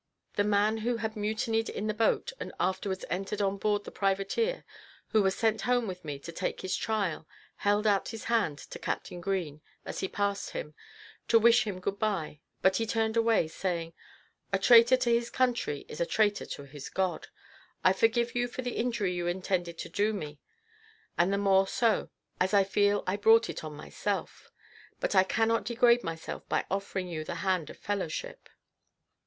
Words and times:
The 0.33 0.43
man 0.43 0.77
who 0.79 0.97
had 0.97 1.15
mutinied 1.15 1.69
in 1.69 1.85
the 1.85 1.93
boat, 1.93 2.33
and 2.39 2.51
afterwards 2.59 3.05
entered 3.07 3.39
on 3.39 3.59
board 3.59 3.83
the 3.83 3.91
privateer, 3.91 4.65
who 5.09 5.21
was 5.21 5.35
sent 5.35 5.61
home 5.61 5.85
with 5.87 6.03
me 6.03 6.17
to 6.17 6.31
take 6.31 6.61
his 6.61 6.75
trial, 6.75 7.27
held 7.57 7.85
out 7.85 8.09
his 8.09 8.23
hand 8.23 8.57
to 8.71 8.79
Captain 8.79 9.21
Green, 9.21 9.61
as 9.85 9.99
he 9.99 10.07
passed 10.07 10.49
him, 10.53 10.73
to 11.27 11.37
wish 11.37 11.65
him 11.67 11.79
good 11.79 11.99
by, 11.99 12.39
but 12.63 12.77
he 12.77 12.87
turned 12.87 13.15
away, 13.15 13.47
saying, 13.47 13.93
"A 14.51 14.57
traitor 14.57 14.97
to 14.97 15.11
his 15.13 15.29
country 15.29 15.85
is 15.87 16.01
a 16.01 16.07
traitor 16.07 16.47
to 16.47 16.63
his 16.63 16.89
God. 16.89 17.27
I 17.83 17.93
forgive 17.93 18.33
you 18.33 18.47
for 18.47 18.63
the 18.63 18.77
injury 18.77 19.13
you 19.13 19.27
intended 19.27 19.77
to 19.77 19.87
do 19.87 20.13
me, 20.13 20.39
and 21.15 21.31
the 21.31 21.37
more 21.37 21.67
so, 21.67 22.09
as 22.39 22.55
I 22.55 22.63
feel 22.63 23.03
I 23.05 23.17
brought 23.17 23.51
it 23.51 23.63
on 23.63 23.75
myself; 23.75 24.49
but 24.99 25.13
I 25.13 25.23
cannot 25.23 25.63
degrade 25.65 26.03
myself 26.03 26.49
by 26.49 26.65
offering 26.71 27.07
you 27.07 27.23
the 27.23 27.35
hand 27.45 27.69
of 27.69 27.77
fellowship." 27.77 28.49